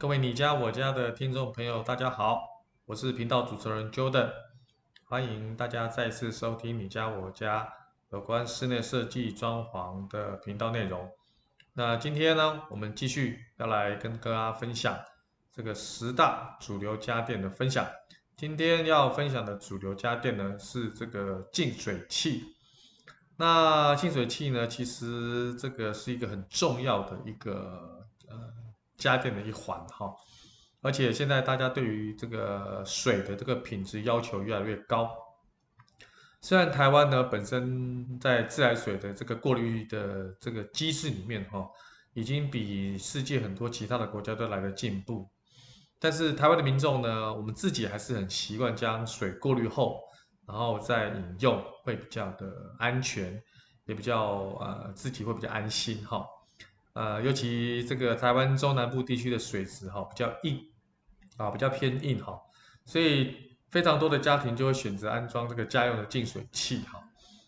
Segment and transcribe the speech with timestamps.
[0.00, 2.40] 各位你家我家的听众朋友，大家好，
[2.86, 4.30] 我是频道主持人 Jordan，
[5.02, 7.68] 欢迎大家再次收听你家我家
[8.12, 11.10] 有关室内设计装潢的频道内容。
[11.72, 14.96] 那今天呢，我们继续要来跟大家分享
[15.52, 17.84] 这个十大主流家电的分享。
[18.36, 22.44] 今天要分享的主流家电呢，是这个净水器。
[23.36, 28.06] 那净水器呢，其实这个是一个很重要的一个。
[28.98, 30.12] 家电的一环哈，
[30.82, 35.08] 而且现在大家对于这个水的这个品质要求越来越高。
[36.40, 41.68] 虽然台湾呢本身在自来水的这个过滤的这个机制里面哈，
[42.14, 45.28] 已经比世界很多其他的国家都来得进步，
[45.98, 50.00] 但是台湾的民众呢，我们自己还是很习惯将水过滤后，
[50.46, 53.42] 然后再饮用，会比较的安全，
[53.86, 56.24] 也比较呃自己会比较安心哈。
[56.98, 60.60] 呃，尤其这个台湾中南部地区的水质哈比较硬，
[61.36, 62.36] 啊比较偏硬哈，
[62.84, 63.36] 所以
[63.70, 67.00] 非常多的家庭就会选择安装这个家用的净水器哈，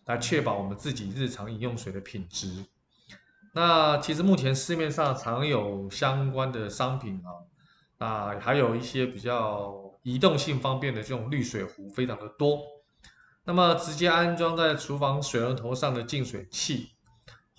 [0.07, 2.65] 来确保我们自己日常饮用水的品质。
[3.53, 7.21] 那其实目前市面上常有相关的商品
[7.99, 12.61] 啊，啊还有一些比较移动性方便的这种滤水壶非常的多。
[13.43, 16.91] 那么直接安装在厨房水龙头上的净水器。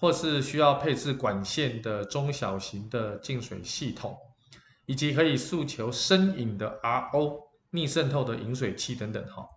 [0.01, 4.17] 或是需要配置管线的中小型的净水系统，
[4.87, 9.47] 以及可以诉求深饮的 RO 逆渗透的饮水器等等哈。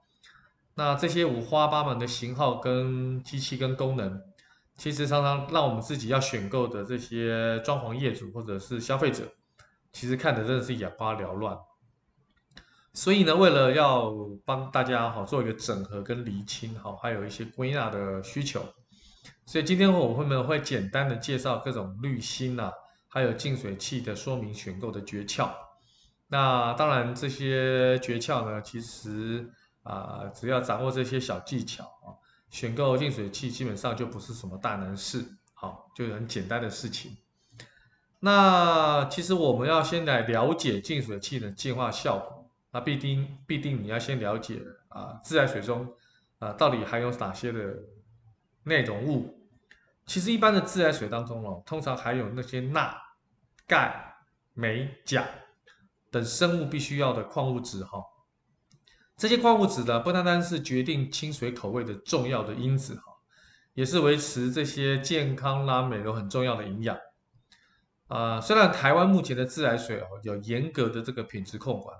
[0.74, 4.20] 那这些五花八门的型号跟机器跟功能，
[4.76, 9.26] 其实常常让我们自己要选购的这些装潢业主或者是消费者，
[9.94, 11.56] 其实看的真的是眼花缭乱。
[12.92, 14.12] 所以呢，为了要
[14.44, 18.62] 帮大家哈做一个整合跟厘清哈，还有一些归纳的需求。
[19.46, 22.72] 所以今天我会们会简单的介绍各种滤芯啊，
[23.08, 25.50] 还有净水器的说明选购的诀窍。
[26.26, 29.48] 那当然这些诀窍呢，其实
[29.82, 32.16] 啊、只要掌握这些小技巧啊，
[32.50, 37.16] 选购净水器基本上就不是什么大难事，好，就是很简单的事情。
[38.20, 45.86] 那其实我们要先来了解净水器的净化效果，那必定必定你要先了解啊，自来水中
[46.38, 47.74] 啊到底含有哪些的。
[48.64, 49.34] 内容物，
[50.06, 52.94] 其实一般的自来水当中哦，通常含有那些钠、
[53.66, 54.14] 钙、
[54.54, 55.24] 镁、钾
[56.10, 58.02] 等生物必须要的矿物质哈。
[59.16, 63.02] 这些矿物质呢，不单单是决定清水口味的重要的因子哈，
[63.74, 66.98] 也是维持这些健康啦、美容很重要的营养。
[68.08, 71.96] 啊，虽然台湾目前的自来水哦有严格的这个品质控管，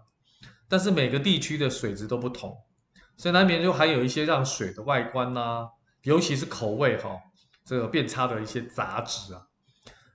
[0.69, 2.57] 但是每个地区的水质都不同，
[3.17, 5.69] 所以难免就含有一些让水的外观呐、
[6.05, 7.19] 尤其是口味哈，
[7.65, 9.47] 这个变差的一些杂质啊，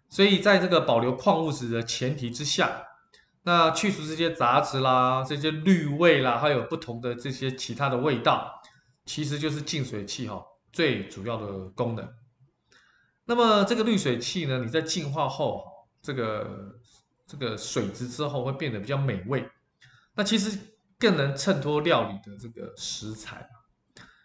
[0.07, 2.85] 所以在这个保留矿物质的前提之下，
[3.41, 8.61] 那去除这些杂质啦、这些滤味啦，还有不同的这些其他的味道，
[9.05, 12.07] 其实就是净水器哈最主要的功能。
[13.25, 15.65] 那么这个滤水器呢，你在净化后，
[16.03, 16.75] 这个
[17.25, 19.49] 这个水质之后会变得比较美味，
[20.13, 20.55] 那其实
[20.99, 23.49] 更能衬托料理的这个食材，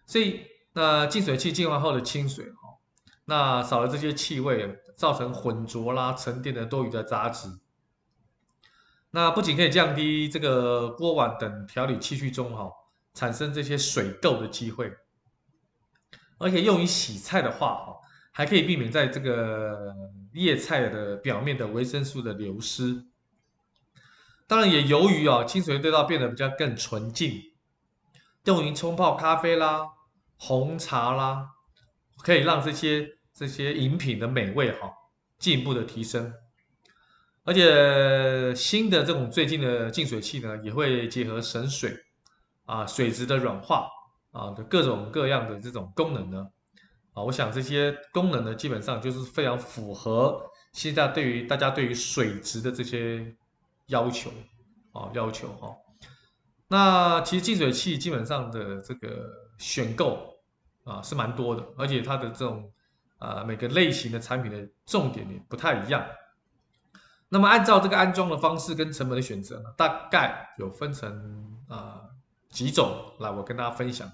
[0.05, 0.43] 所以。
[0.75, 2.79] 那净水器净化后的清水哈，
[3.25, 7.49] 那少了这些气味，造成混浊啦、沉淀的多余的杂质。
[9.13, 12.69] 那不仅可以降低这个锅碗等调理器具中哈
[13.15, 14.93] 产生这些水垢的机会，
[16.39, 17.97] 而且用于洗菜的话哈，
[18.33, 19.95] 还可以避免在这个
[20.33, 23.07] 叶菜的表面的维生素的流失。
[24.49, 27.41] 当然，也由于啊清水味道变得比较更纯净，
[28.47, 29.91] 用于冲泡咖啡啦。
[30.37, 31.47] 红茶啦，
[32.23, 34.93] 可以让这些这些饮品的美味哈
[35.39, 36.33] 进一步的提升，
[37.45, 41.97] 而且新的这种最近的净水器呢，也会结合省水
[42.65, 43.89] 啊、水质的软化
[44.33, 46.49] 啊的各种各样的这种功能呢
[47.13, 50.43] 啊，我想这些功能呢，基本上就是非常符合
[50.73, 53.35] 现在对于大家对于水质的这些
[53.87, 54.33] 要求
[54.93, 55.75] 啊要求哈。
[56.69, 59.29] 那其实净水器基本上的这个
[59.59, 60.37] 选购
[60.85, 62.73] 啊是蛮多的，而且它的这种
[63.19, 66.05] 啊每个类型的产品的重点也不太一样。
[67.29, 72.03] 那么按照这个安装的方式跟成本的选择呢，大概有分成啊
[72.51, 74.11] 几种来，我跟大家分享。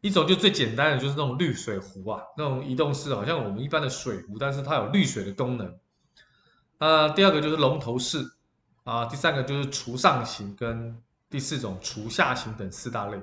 [0.00, 5.78] 一种就最简单的就是那种滤水壶啊，那种移动式，好像我们一般的水壶，但是它有滤水的功能。
[6.78, 8.24] 啊，第二个就是龙头式
[8.84, 11.02] 啊，第三个就是厨上型跟。
[11.30, 13.22] 第四种厨下型等四大类，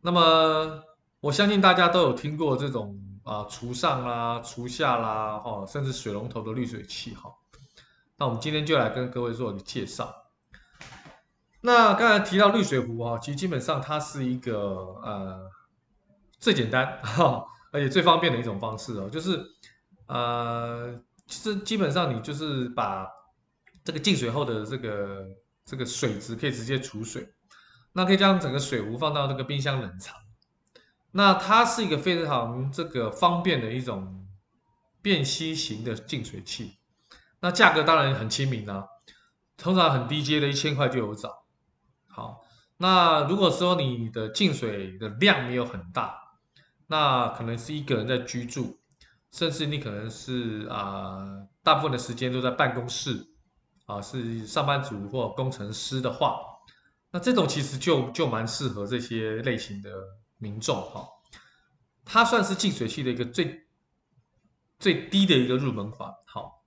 [0.00, 0.82] 那么
[1.20, 7.32] 我相信大家都有听过这种啊厨上啦、厨下啦，哈，甚至水龙头的滤水器哈。
[8.16, 10.14] 那我们今天就来跟各位做一个介绍。
[11.60, 15.50] 那刚才提到滤水壶哈，其实基本上它是一个呃
[16.38, 19.44] 最简单哈，而且最方便的一种方式哦，就是
[20.06, 20.94] 呃
[21.26, 23.08] 其实基本上你就是把
[23.84, 25.26] 这个进水后的这个
[25.64, 27.28] 这个水质可以直接储水，
[27.98, 30.14] 那可以将整个水壶放到这个冰箱冷藏。
[31.10, 34.28] 那它是一个非常这个方便的一种
[35.02, 36.78] 便携型的净水器，
[37.40, 38.86] 那价格当然很亲民啊，
[39.56, 41.44] 通常很低阶的一千块就有找。
[42.06, 42.44] 好，
[42.76, 46.14] 那如果说你的净水的量没有很大，
[46.86, 48.78] 那可能是一个人在居住，
[49.32, 51.24] 甚至你可能是啊、
[51.64, 53.26] 大部分的时间都在办公室
[53.86, 56.38] 啊，是上班族或工程师的话，
[57.10, 59.90] 那这种其实就就蛮适合这些类型的。
[60.40, 61.04] 民众哈，
[62.04, 63.66] 它算是净水器的一个最
[64.78, 66.14] 最低的一个入门款。
[66.26, 66.62] 好，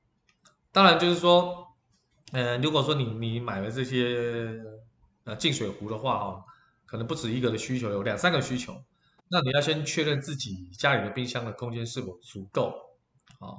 [0.73, 1.67] 当然就是说，
[2.33, 4.59] 嗯，如果说你你买了这些
[5.23, 6.43] 呃净水壶的话哦，
[6.85, 8.83] 可能不止一个的需求，有两三个需求，
[9.29, 12.75] 那你要先确认自己家里的冰箱的空间是否足够
[13.39, 13.55] 啊。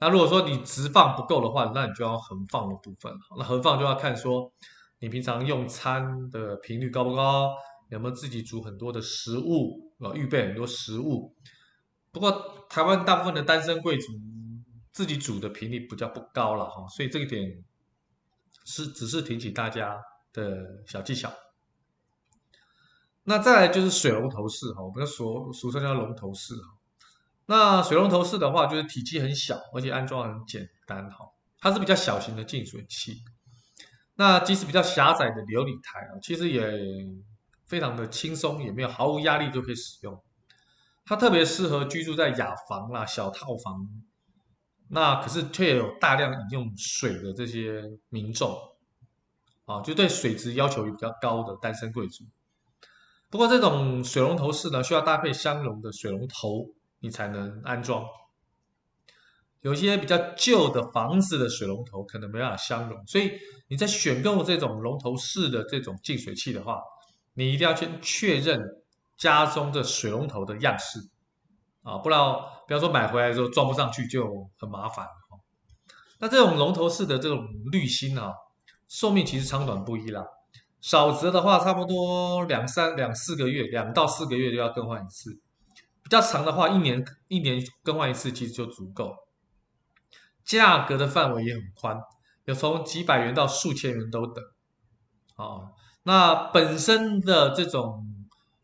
[0.00, 3.14] 那如果说你直放不够的话，那你就要横放的部分。
[3.38, 4.52] 那横放就要看说
[5.00, 7.52] 你平常用餐的频率高不高。
[7.88, 10.14] 有没有自己煮很多的食物啊？
[10.14, 11.34] 预备很多食物。
[12.12, 14.12] 不过台湾大部分的单身贵族
[14.92, 17.64] 自己煮的频率比较不高了哈，所以这一点
[18.64, 20.00] 是只是提醒大家
[20.32, 21.32] 的小技巧。
[23.24, 26.78] 那再来就是水龙头式哈，我们俗俗称叫龙头式哈。
[27.46, 31.26] 那水龙头式的话，就是体积很小，而且安装很简单哈。
[31.58, 33.16] 它是比较小型的净水器。
[34.20, 36.62] 那即使比较狭窄的琉璃台啊，其实也。
[37.70, 40.20] 非常的轻松，也没有毫无压力就可以使用。
[41.04, 43.86] 它特别适合居住在雅房啦、小套房，
[44.88, 48.58] 那可是却有大量饮用水的这些民众
[49.66, 52.24] 啊，就对水质要求也比较高的单身贵族。
[53.28, 58.04] 不过这种水龙头式呢，需要搭配相容的水龙头，你才能安装。
[59.62, 63.32] 有些比较旧的房子的水龙头可能没办法相容，所以
[63.68, 66.80] 你在选购这种龙头式的这种净水器的话，
[67.34, 68.58] 你一定要先确认
[69.18, 70.98] 家中的水龙头的样式
[71.82, 72.18] 啊，不然
[72.66, 74.24] 比方说买回来之后装不上去就
[74.58, 75.06] 很麻烦。
[76.18, 78.32] 那这种龙头式的这种滤芯啊，
[78.88, 80.24] 寿命其实长短不一啦，
[80.80, 85.30] 少则的话差不多两三两四个月，两到四个月就要更换一次；
[86.02, 89.14] 比较长的话，一年一年更换一次其实就足够。
[90.44, 91.98] 价格的范围也很宽，
[92.44, 94.44] 有从几百元到数千元都等
[95.36, 95.72] 啊。
[96.02, 98.06] 那本身的这种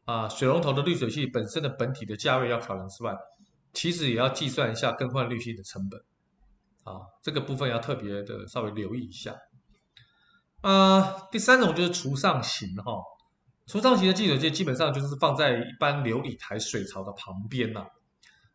[0.04, 3.12] 啊、水龙头的滤水器本身的本体的价位要考量之外，
[3.72, 6.00] 其实也要计算一下更换滤芯的成本
[6.84, 9.34] 啊，这个部分要特别的稍微留意一下。
[10.62, 12.92] 啊、第三种就是除上型哈，
[13.66, 17.84] 厨上型的净水器基本上就是放在一般琉璃台水槽的旁边呐、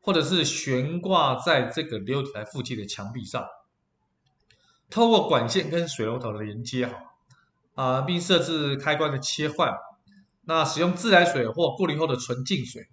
[0.01, 3.47] 或者是悬挂在这个流体台附近的墙壁上，
[4.89, 6.95] 透过管线跟水龙头的连接哈。
[7.73, 9.73] 啊，并设置开关的切换。
[10.43, 12.89] 那使用自来水或过滤后的纯净水。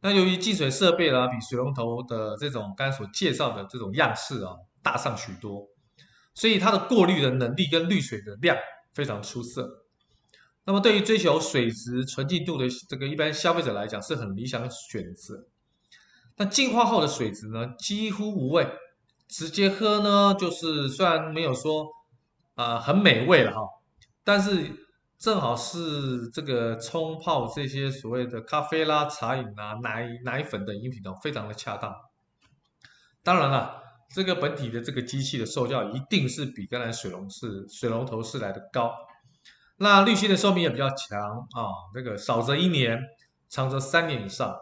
[0.00, 5.68] 那由于净水设备呢，比水龙头的这种刚才所介绍的这种样式啊大上许多，
[6.34, 8.56] 所以它的过滤的能力跟滤水的量
[8.92, 9.84] 非常出色。
[10.64, 15.46] 那么对于追求水质纯净度的这个一般消费者来讲，是很理想的选择。
[16.40, 18.66] 那净化后的水质呢，几乎无味，
[19.28, 21.86] 直接喝呢，就是虽然没有说
[22.54, 23.60] 啊、很美味了哈。
[24.24, 24.74] 但是
[25.18, 31.94] 正好是这个冲泡这些所谓的咖啡啦、茶饮啊、奶奶粉等饮品都非常的恰当。
[33.22, 33.82] 当然了，
[34.14, 38.94] 这个本体的这个机器的售价一定是比刚才水龙式水龙头式来的高。
[39.76, 42.98] 那滤芯的寿命也比较强啊，这个少则一年，
[43.50, 44.56] 长则三年以上。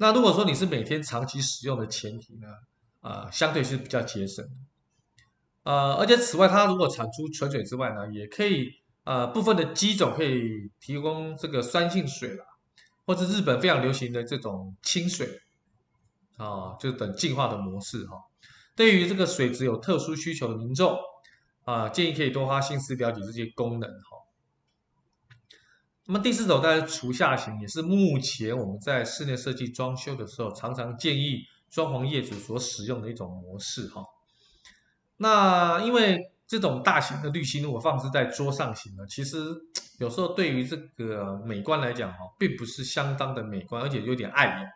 [0.00, 2.46] 那如果说你是每天长期使用的前提呢，
[3.00, 4.48] 啊，相对是比较节省。
[5.64, 8.70] 呃，而且此外，它如果产出纯水之外呢，也可以
[9.02, 12.44] 呃部分的机种可以提供这个酸性水啦，
[13.04, 15.28] 或者日本非常流行的这种清水
[16.36, 18.16] 啊，就等净化的模式哈。
[18.76, 20.96] 对于这个水质有特殊需求的民众
[21.64, 24.16] 啊，建议可以多花心思了解这些功能哈。
[26.10, 34.02] 那么第四种，当然厨下型，也是目前我们在室内设计装修的时候常常建议装潢业主所使用的一种模式哈。
[35.18, 39.36] 那因为这种大型的滤芯如果放置在桌上型呢，其实
[39.98, 44.72] 有时候对于这个美观来讲哈，并不是相当的美观，而且有点碍眼，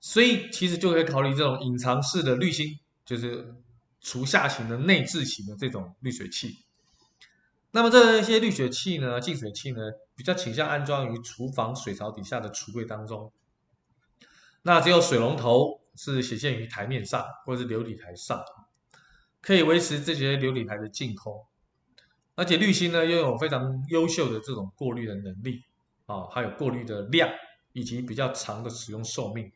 [0.00, 3.54] 所以其实就可以考虑这种隐藏式的滤芯，就是
[4.00, 6.56] 厨下型的内置型的这种滤水器。
[7.72, 9.80] 那么这些滤水器呢，净水器呢，
[10.16, 13.32] 比较倾向安装于厨房水槽底下的橱柜当中。
[14.62, 18.42] 那只有水龙头是显现于台面上或者是琉璃台上，
[19.40, 21.46] 可以维持这些琉璃台的净空。
[22.34, 25.62] 而且滤芯呢，拥有非常优秀的这种过滤的能力
[26.06, 27.30] 啊，还有过滤的量
[27.72, 29.52] 以及比较长的使用寿命，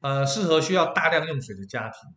[0.00, 2.10] 呃，适合需要大量用水的家庭。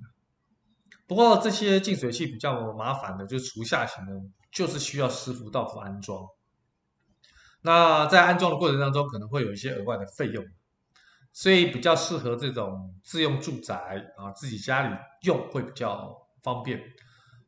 [1.08, 4.14] 不过这些净水器比较麻烦的，就是厨下型的，
[4.52, 6.28] 就是需要师傅到府安装。
[7.62, 10.46] 那在安装的过程当中，可能会有一些额外的费用，
[11.34, 13.76] 所以比较适合这种自用住宅
[14.18, 16.82] 啊，自己家里用会比较方便。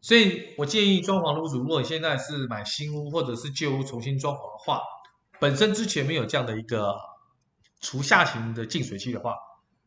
[0.02, 4.82] 所以我建议装潢屋主，如果你现在是买新屋或者是旧屋重新装潢的话，
[5.40, 6.96] 本身之前没有这样的一个
[7.80, 9.36] 厨下型的净水器的话，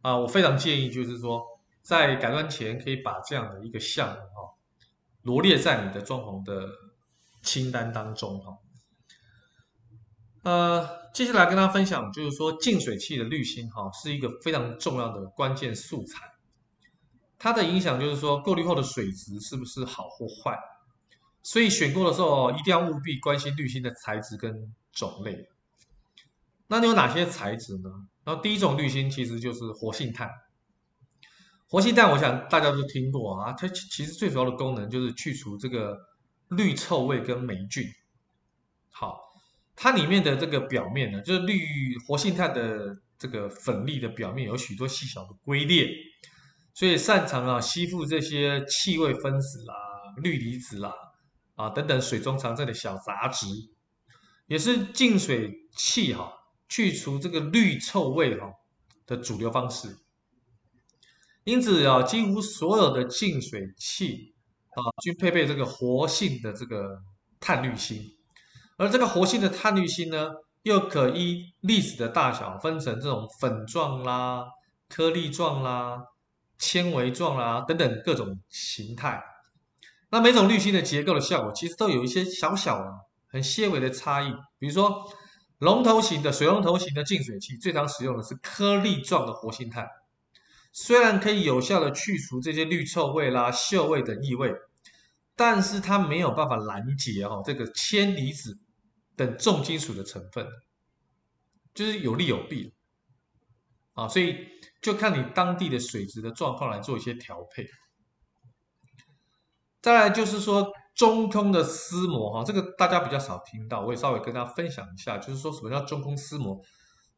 [0.02, 1.44] 啊，我非常建议就是说，
[1.82, 4.54] 在改装前可以把这样的一个项目哈
[5.22, 6.68] 罗列在你的装潢的
[7.42, 8.56] 清单当中哈。
[10.44, 16.20] 呃，接下来跟大家分享就是说净水器的滤芯哈是一个非常重要的关键素材。
[17.38, 20.58] 它的影响就是说，过滤后的水质是不是好或坏，
[21.42, 25.48] 所以选购的时候一定要务必关心滤芯的材质跟种类。
[26.66, 27.90] 那你有哪些材质呢？
[28.22, 30.30] 然后第一种滤芯其实就是活性炭。
[31.68, 35.98] 活性炭，我想大家都听过啊，它其实最主要的功能就是去除这个
[36.48, 37.84] 绿臭味跟霉菌。
[38.90, 39.18] 好，
[39.76, 45.88] 它里面的这个表面呢，就是滤活性炭的这个粉粒的表面有许多细小的龟裂。
[46.76, 49.74] 所以擅长啊吸附这些气味分子啦、
[50.22, 50.92] 氯离子啦
[51.54, 53.46] 啊等等水中常在的小杂质，
[54.48, 56.32] 也是净水器哈
[56.68, 58.50] 去除这个氯臭味哈
[59.06, 59.96] 的主流方式。
[61.44, 64.34] 因此啊，几乎所有的净水器
[64.70, 66.98] 啊均配备这个活性的这个
[67.38, 68.02] 碳滤芯，
[68.76, 70.30] 而这个活性的碳滤芯呢，
[70.62, 74.44] 又可依粒子的大小分成这种粉状啦、
[74.88, 76.02] 颗粒状啦。
[76.56, 79.20] 纤维状啦、等等各种形态，
[80.10, 82.90] 那每种滤芯的结构的效果，其实都有一些小小的、
[83.26, 84.32] 很细微的差异。
[84.56, 85.04] 比如说，
[85.58, 89.84] 龙头型的水龙头型的净水器，最常使用的是颗粒状的活性炭，
[90.72, 94.54] 虽然可以有效的去除这些绿臭味啦、嗅味等异味，
[95.34, 98.56] 但是它没有办法拦截哈这个铅离子
[99.16, 100.46] 等重金属的成分，
[101.74, 102.74] 就是有利有弊
[103.94, 104.52] 啊，所以。
[104.82, 107.66] 就看你当地的水质的状况来做一些调配。
[109.80, 116.60] 再来就是说中空的丝膜哈，这个大家比较少听到，我也稍微跟大家分享一下，就是说什么叫中空丝膜？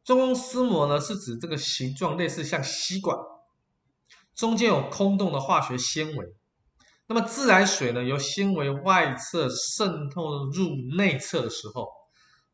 [0.05, 3.17] 中空丝膜呢，是指这个形状类似像吸管，
[4.33, 6.25] 中间有空洞的化学纤维。
[7.07, 11.87] 那么自来水呢，由纤维外侧渗透入内侧的时候，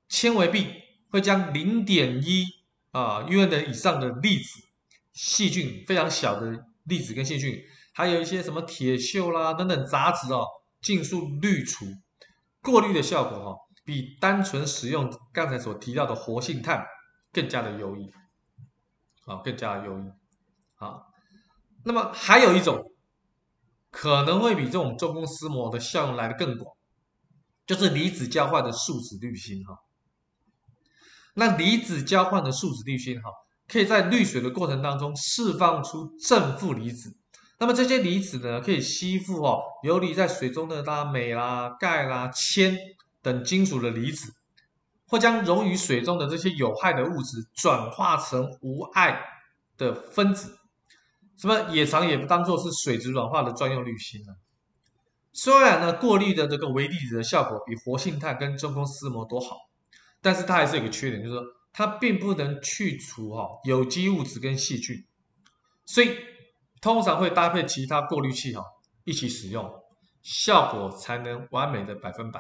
[0.07, 0.73] 纤维壁
[1.09, 2.45] 会将零点一
[2.91, 4.61] 啊 un 的以上的粒子。
[5.13, 7.61] 细菌非常小的粒子跟细菌，
[7.93, 10.43] 还有一些什么铁锈啦等等杂质哦，
[10.81, 11.85] 尽数滤除，
[12.63, 16.83] 过滤的效果哈、哦，比单纯使用刚才所提到的活性炭
[17.31, 18.09] 更加的优异，
[19.27, 20.03] 啊，更加的优异，
[20.77, 21.03] 啊，
[21.85, 22.83] 那么还有一种
[23.93, 26.75] 可能会比这种中空丝膜的效用来得更广，
[27.65, 29.77] 就是离子交换的树脂滤芯哈，
[31.35, 33.29] 那离子交换的树脂滤芯哈。
[33.65, 37.15] 可以在滤水的过程当中释放出正负离子，
[37.59, 42.77] 那么这些离子呢，可以吸附哦游离在水中的镍啦、钙啦、铅
[43.21, 44.33] 等金属的离子，
[45.07, 49.23] 或将溶于水中的这些有害的物质转化成无害
[49.77, 50.57] 的分子，
[51.37, 54.33] 什么也常也不当做是水质软化的专用滤芯呢。
[55.33, 59.57] 虽然呢，过滤的这个微粒子的效果比活性炭跟中空丝膜都好，
[60.21, 61.43] 但是它还是有个缺点，就是说。
[61.75, 64.95] 它并不能去除哈有机物质跟细菌，
[65.87, 66.15] 所以
[66.83, 68.63] 通常会搭配其他过滤器哈
[69.05, 69.67] 一起使用，
[70.21, 72.39] 效果才能完美的百分百。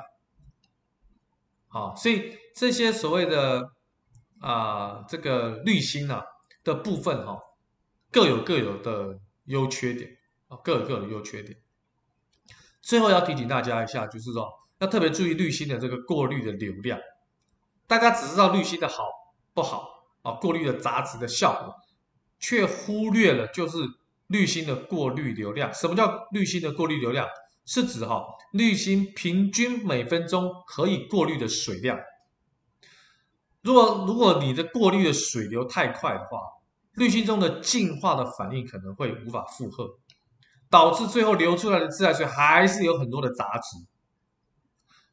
[1.67, 3.71] 好，所以这些所谓的
[4.39, 6.23] 啊这个滤芯啊
[6.63, 7.39] 的部分哈
[8.13, 10.17] 各有各有的优缺点
[10.47, 11.57] 啊各有各的优缺点。
[12.81, 16.97] 最后要提醒大家一下，就是说要特别注意滤芯的这个过滤的流量，
[17.87, 19.03] 大家只知道滤芯的好。
[19.55, 21.75] 不好啊，过滤的杂质的效果，
[22.39, 23.77] 却忽略了就是
[24.25, 25.71] 滤芯的过滤流量。
[25.71, 27.27] 什么叫滤芯的过滤流量？
[27.63, 31.99] 是指哈滤芯平均每分钟可以过滤的水量。
[33.61, 36.39] 如果如果你的过滤的水流太快的话，
[36.95, 39.87] 滤芯中的净化的反应可能会无法负荷。
[40.69, 43.85] 导致最后流出来的自来水还是有很多的杂质。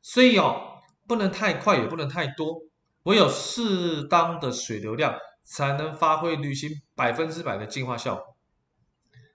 [0.00, 2.62] 所以哦，不能太快，也不能太多，
[3.02, 8.24] 唯有适当的水流量，才能发挥滤芯百分之百的净化效果。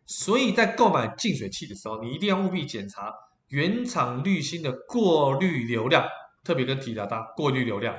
[0.08, 3.14] 所以在购买净水器的时候，你一定要务必检查
[3.50, 6.08] 原厂滤芯的过滤流量，
[6.44, 7.96] 特别跟提到它过滤流量。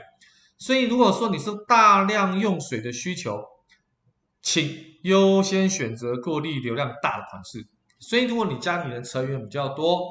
[0.58, 3.40] 所以如果说你是大量用水的需求，
[4.46, 7.66] 请优先选择过滤流量大的款式。
[7.98, 10.08] 所以如果你家里的成员比较多，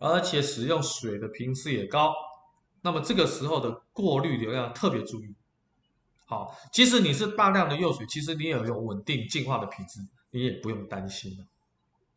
[0.00, 2.12] 而且使用水的频次也高，
[2.80, 5.36] 那么这个时候的过滤流量特别注意。
[6.26, 10.00] 好，即使你是大量的用水，其实你也有稳定净化的品质。
[10.32, 11.44] 你也不用担心了。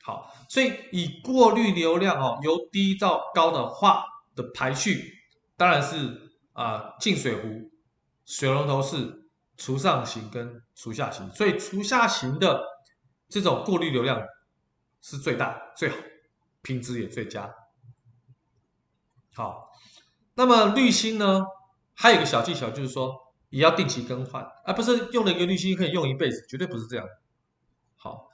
[0.02, 5.14] 好，所以以过滤流量哦，由低到高的话的排序，
[5.56, 7.70] 当然是啊净水壶、
[8.26, 9.25] 水龙头式、
[9.58, 11.30] 除上型跟除下型。
[11.32, 12.64] 所以除下型的
[13.30, 14.22] 这种过滤流量
[15.02, 15.98] 是最大最好，
[16.62, 17.54] 品质也最佳。
[19.34, 19.70] 好，
[20.36, 21.44] 那么滤芯呢，
[21.94, 23.14] 还有一个小技巧，就是说
[23.50, 27.06] 也要定期更换，而不是用了一个滤芯可以用一辈子，绝对不是这样。
[27.96, 28.30] 好，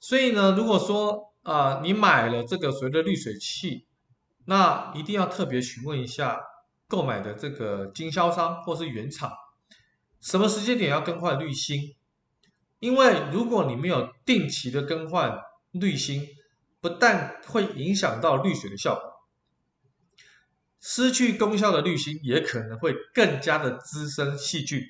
[0.00, 3.88] 所以呢，如果说啊、你买了这个所谓的滤水器，
[4.44, 6.40] 那一定要特别询问一下
[6.86, 9.32] 购买的这个经销商或是原厂，
[10.22, 11.94] 什么时间点要更换滤芯？
[12.78, 15.38] 因为如果你没有定期的更换
[15.72, 16.26] 滤芯，
[16.80, 19.12] 不但会影响到滤水的效果，
[20.80, 24.80] 失去功效的滤芯也可能会更加的滋生细菌。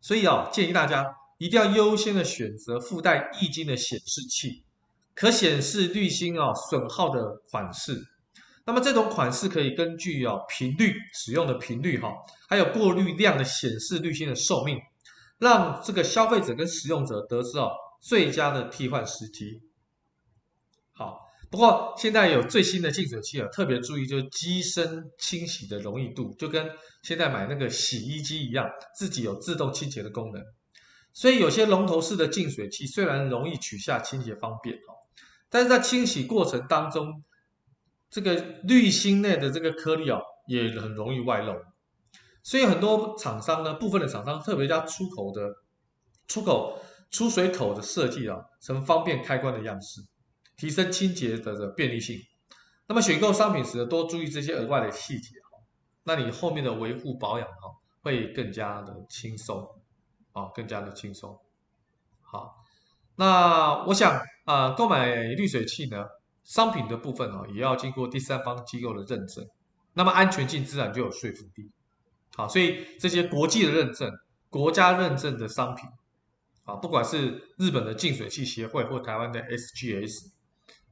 [0.00, 1.16] 所以啊、建议大家。
[1.36, 4.64] 一定要优先的选择附带液晶的显示器，
[5.14, 8.06] 可显示滤芯啊损耗的款式。
[8.66, 12.12] 那么这种款式可以根据啊频率使用的频率哈，
[12.48, 14.78] 还有过滤量的显示滤芯的寿命，
[15.38, 19.60] 让这个消费者跟使用者得知哦最佳的替换时机。
[20.92, 26.70] 好，不过现在有最新的净水器啊，特别注意就是机身清洗的容易度，就跟
[27.02, 30.42] 现在买那个洗衣机一样，自己有自动清洁的功能。
[31.12, 34.96] 所以有些龙头式的净水器虽然容易取下、清洁方便哦，
[35.50, 37.22] 但是在清洗过程当中，
[38.14, 41.52] 这个滤芯内的这个颗粒啊，也很容易外漏。
[42.44, 45.52] 所以很多厂商呢，部分的厂商特别加出口的
[46.28, 50.00] 出口出水口的设计啊，成方便开关的样式，
[50.56, 52.16] 提升清洁的的便利性。
[52.86, 55.58] 那么选购商品时，多注意这些额外的细节哈，
[56.04, 57.74] 那你后面的维护保养哈，
[58.04, 59.68] 会更加的轻松。
[60.30, 61.36] 啊，更加的轻松。
[62.20, 62.56] 好，
[63.16, 66.04] 那我想啊，购买滤水器呢，
[66.44, 69.48] 商品的部分啊，也要经过第三方机构的认证，
[69.94, 71.70] 那么安全性自然就有说服力。
[72.36, 74.12] 好，所以这些国际的认证、
[74.50, 75.88] 国家认证的商品，
[76.64, 80.32] 啊，不管是日本的净水器协会，或台湾的 SGS，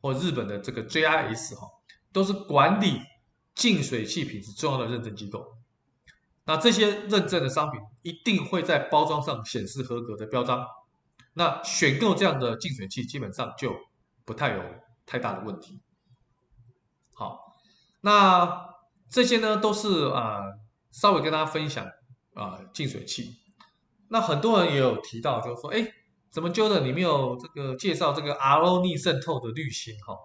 [0.00, 1.68] 或日本的这个 JIS 哈，
[2.12, 3.00] 都是管理
[3.54, 5.44] 净水器品质重要的认证机构。
[6.44, 10.66] 那这些认证的商品一定会在包装上显示合格的标章，
[11.34, 13.76] 那选购这样的净水器基本上就
[14.24, 14.62] 不太有
[15.06, 15.80] 太大的问题。
[17.14, 17.54] 好，
[18.00, 18.68] 那
[19.08, 20.40] 这些呢都是啊、
[20.90, 21.86] 稍微跟大家分享
[22.34, 23.36] 啊净、水器。
[24.08, 25.86] 那很多人也有提到，就是说，哎，
[26.30, 30.16] 怎么 Jordan 你没有这个介绍这个 RO 逆渗透的滤芯哈？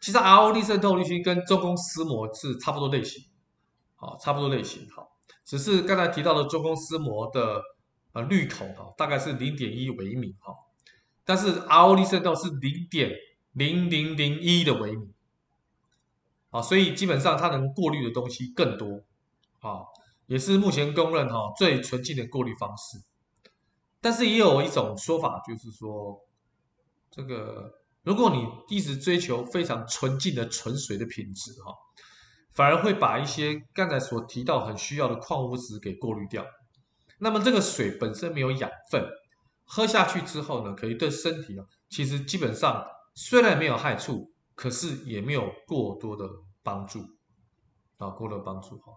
[0.00, 3.22] 其实 RO 逆渗透滤芯跟中空丝膜是差不多类型。
[4.00, 5.02] 好，差不多类型哈，
[5.44, 7.60] 只是刚才提到的中空丝膜的
[8.12, 10.54] 呃滤口哈，大概是零点一微米哈，
[11.24, 13.10] 但是 RO 逆渗透是零点
[13.58, 15.12] 零零零一的微米，
[16.50, 19.02] 啊，所以基本上它能过滤的东西更多，
[19.60, 19.82] 啊，
[20.26, 22.98] 也是目前公认哈最纯净的过滤方式。
[24.00, 26.18] 但是也有一种说法，就是说，
[27.10, 31.74] 这个如果你一直追求非常纯净的纯水的品质哈。
[32.54, 36.44] 反而会把一些刚才所提到很需要的矿物质给过滤掉。
[37.20, 39.00] 那么这个水本身没有养分，
[39.64, 42.84] 喝下去之后呢，可以对身体啊，其实基本上
[43.20, 46.24] 虽然没有害处，可是也没有过多的
[46.62, 47.00] 帮助
[47.96, 48.92] 啊，过多的帮助哈。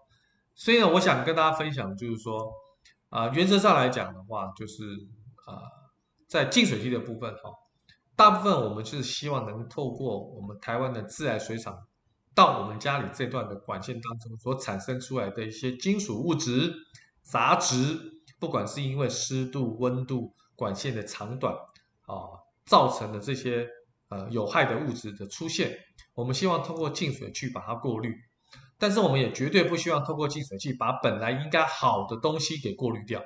[0.54, 2.52] 所以呢，我想跟大家分享，就是说
[3.08, 4.84] 啊，原则上来讲的话，就是
[5.44, 5.66] 啊，
[6.28, 7.50] 在净水器的部分哈，
[8.14, 11.76] 大部分我们是希望能透过我们台湾的自来水厂。
[12.32, 16.72] 到我们家里这段的管线当中所产生出来的一些金属物质、
[17.22, 17.98] 杂质，
[18.38, 21.52] 不管是因为湿度、温度、管线的长短
[22.06, 23.68] 啊，造成的这些
[24.12, 25.78] 呃有害的物质的出现，
[26.12, 28.14] 我们希望通过净水器把它过滤，
[28.76, 33.24] 但是我们也绝对不希望通过净水器把本来应该好的东西给过滤掉。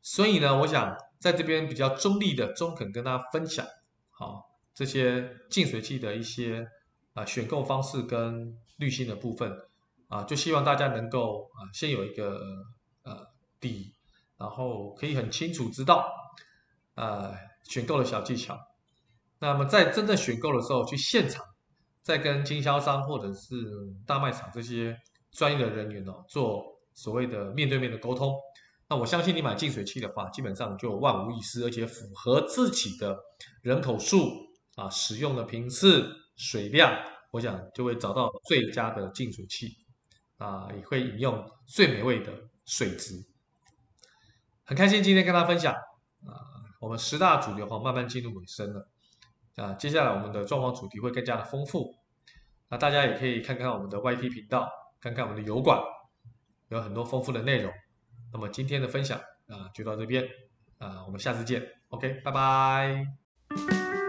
[0.00, 3.66] 所以呢，我想在这边比较中立的、中肯跟大家分享，
[4.10, 6.66] 好这些净水器的一些
[7.12, 9.52] 啊选购方式跟滤芯的部分
[10.08, 12.40] 啊，就希望大家能够啊先有一个
[13.02, 13.26] 呃
[13.60, 13.92] 底，
[14.38, 16.10] 然后可以很清楚知道
[16.94, 18.56] 啊选购的小技巧。
[19.38, 21.44] 那么在真正选购的时候，去现场
[22.02, 23.56] 再跟经销商或者是
[24.06, 24.96] 大卖场这些
[25.30, 28.34] 专业的人员哦做所谓的面对面的沟通。
[28.88, 33.18] 那我相信你买净水器的话，基本上就万无一失，而且符合自己的
[33.60, 34.30] 人口数
[34.76, 36.96] 啊，使用的频次、水量，
[37.32, 39.76] 我想就会找到最佳的净水器
[40.38, 42.32] 啊，也会饮用最美味的
[42.64, 43.26] 水质。
[44.64, 46.30] 很开心今天跟大家分享啊，
[46.80, 48.88] 我们十大主流哈慢慢进入尾声了。
[49.56, 51.94] 啊，接下来我们的状况主题会更加的丰富，
[52.68, 55.80] 那大家也可以看看我们的 YT 频道，看看我们的油管，
[56.68, 57.72] 有很多丰富的内容。
[58.32, 60.28] 那么今天的分享啊，就到这边
[60.78, 64.05] 啊，我们下次见，OK，拜拜。